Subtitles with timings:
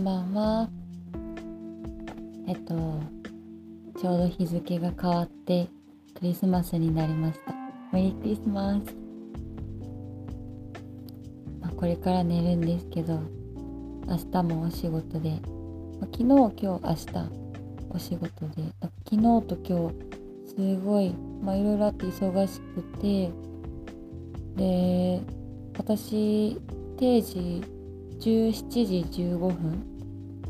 [0.00, 0.68] んばんは。
[2.48, 2.74] えっと、
[4.00, 5.68] ちょうど日付が変わって
[6.14, 7.52] クリスマスになりました。
[7.92, 8.94] メリークリスマス。
[11.60, 13.20] まあ、これから寝るんですけど、
[14.06, 15.32] 明日もお仕事で、
[16.00, 16.80] まあ、昨日、今日、明日
[17.90, 18.62] お仕事で、
[19.04, 19.94] 昨日と今日、
[20.48, 23.30] すごい、まあ、いろいろあって忙しくて、
[24.56, 25.20] で、
[25.76, 26.58] 私、
[26.96, 27.62] 定時
[28.20, 29.84] 17時15分。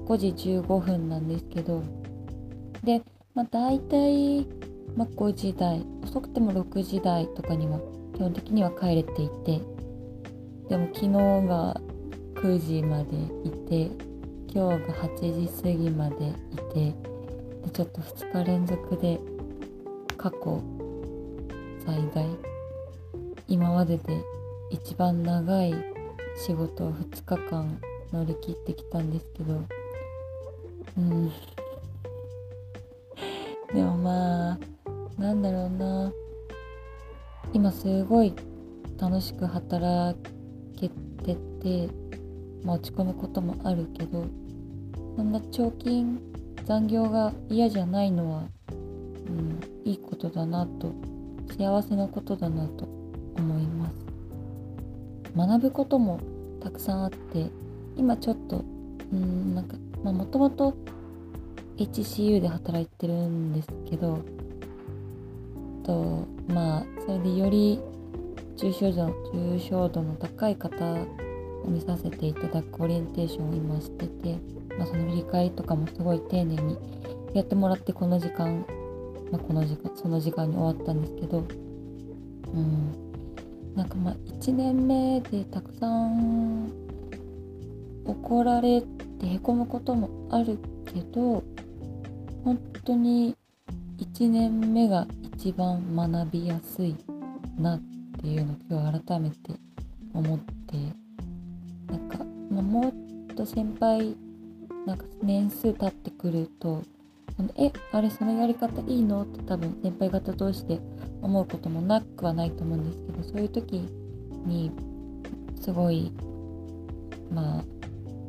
[0.06, 1.82] 5時15分なんですけど。
[2.84, 3.02] で、
[3.34, 4.46] まあ、大体、
[4.96, 7.78] まあ、5時台遅くても6時台とかには
[8.14, 9.60] 基本的には帰れていて。
[10.68, 11.08] でも昨日
[11.48, 11.80] が
[12.34, 13.90] 9時までいて
[14.52, 16.30] 今日が8時過ぎまでい
[16.74, 17.10] て。
[17.62, 19.20] でちょっと2日連続で
[20.16, 20.62] 過去
[21.84, 22.24] 最大
[23.48, 24.22] 今までで
[24.70, 25.89] 一番長い
[26.46, 27.78] 仕事を2日間
[28.12, 29.62] 乗り切ってきたんですけど。
[30.96, 31.30] うん。
[33.74, 34.58] でもまあ
[35.18, 36.10] なんだろうな。
[37.52, 38.32] 今すごい
[38.98, 40.18] 楽しく働
[40.76, 41.88] けてて、
[42.64, 44.24] まあ、落ち込むこともあるけど
[45.16, 46.20] そんな長金
[46.64, 48.44] 残業が嫌じゃないのは、
[49.26, 50.92] うん、いいことだなと
[51.58, 52.84] 幸せなことだなと
[53.36, 54.09] 思います。
[55.36, 56.20] 学ぶことも
[56.60, 57.50] たくさんあって
[57.96, 58.64] 今ちょっと
[59.12, 60.74] うんなんかもともと
[61.76, 64.20] HCU で働いてるんですけど
[65.84, 67.80] とまあそれでより
[68.56, 71.06] 重症度重症度の高い方を
[71.66, 74.38] 見させていただくオリエンテーションを今してて、
[74.76, 76.78] まあ、その振り返りとかもすごい丁寧に
[77.34, 78.64] やってもらってこの時間、
[79.30, 81.44] まあ、この時間その時間に終わったんですけど
[82.54, 83.09] うん。
[83.74, 86.72] なんかまあ1年目でたくさん
[88.04, 91.44] 怒られてへこむこともあるけど
[92.44, 93.36] 本当に
[93.98, 96.96] 1年目が一番学びやすい
[97.58, 97.80] なっ
[98.20, 99.36] ていうのを今日改めて
[100.14, 100.76] 思って
[101.92, 102.18] なんか、
[102.50, 104.16] ま、もっと先輩
[104.86, 106.82] なんか年数経ってくると
[107.56, 110.80] えあれそのやり方いいのって多分先輩方同士で
[111.22, 113.88] 思うこともなくはないと思うんですけどそういう時
[114.46, 114.70] に
[115.60, 116.12] すごい
[117.32, 117.64] まあ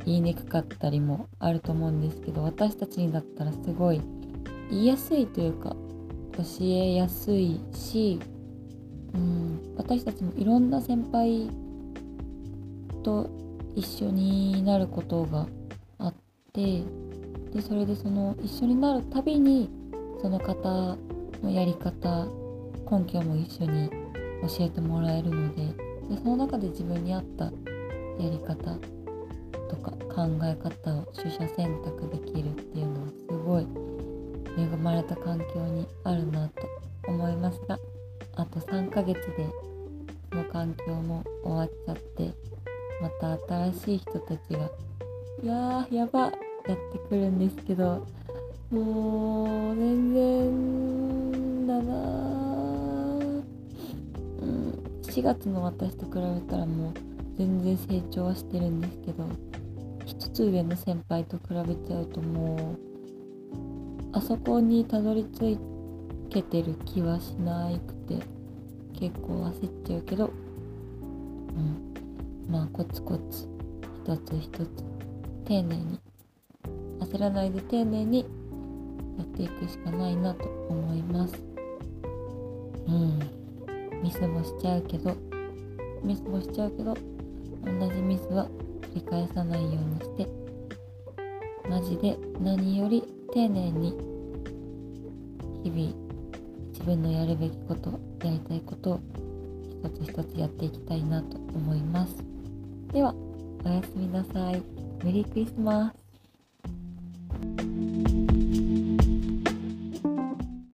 [0.06, 4.02] 言いにくかったりもあると思うんですけど私たちにだったらすごい
[4.70, 5.76] 言いやすいというか
[6.38, 8.20] 教えやすいし、
[9.14, 11.50] うん、私たちもいろんな先輩
[13.04, 13.30] と
[13.76, 15.48] 一緒になることが
[16.00, 16.16] あっ
[16.54, 16.84] て
[17.54, 19.70] でそれでその一緒になるたびに
[20.22, 20.98] その方
[21.44, 22.26] のやり方
[22.90, 23.90] 根拠も一緒に
[24.42, 25.66] 教えてもらえるので
[26.10, 27.52] でその中で自分に合ったや
[28.30, 28.56] り方
[29.70, 33.68] とか考え方を取捨選択できるっていうのはすごい
[34.58, 36.68] 恵まれた環境にあるなと
[37.08, 37.80] 思いますが
[38.36, 39.48] あと3ヶ月で
[40.32, 42.34] その環境も終わっちゃって
[43.02, 43.38] また
[43.72, 44.70] 新しい人たちが
[45.44, 46.51] いやーやば。
[46.68, 48.06] やってくるんですけど
[48.70, 51.94] もう全然だな
[54.42, 56.94] うん4月の私と比べたらもう
[57.38, 59.28] 全然成長はしてるんですけど
[60.06, 62.92] 一つ上の先輩と比べちゃうともう
[64.14, 65.58] あそこにたどり着
[66.30, 68.20] けてる気はしないくて
[69.00, 71.94] 結構焦っちゃうけどうん
[72.50, 73.48] まあコツコツ
[74.06, 74.84] 一つ一つ
[75.46, 76.00] 丁寧に
[77.12, 78.26] 焦らないで丁寧に
[79.18, 81.36] やっていくしかないなと思います。
[82.88, 83.20] うん。
[84.02, 85.16] ミスもしちゃうけど。
[86.04, 86.96] ミスもしちゃうけど
[87.64, 88.48] 同じミスは
[88.82, 90.28] 繰り返さないようにして。
[91.70, 93.92] マジで何より丁寧に
[95.64, 95.94] 日々
[96.72, 97.92] 自分のやるべきこと
[98.26, 99.00] やりたいことを
[99.84, 102.16] 一つ一つやっていきたいなと思います。
[102.92, 103.14] では
[103.64, 104.64] おやすみなさい。
[105.04, 106.01] メリークリスマス。